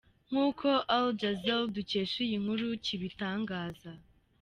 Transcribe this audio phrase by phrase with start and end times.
[0.29, 3.91] Nk’uko Al Jazeera dukesha iyi nkuru kibitangaza.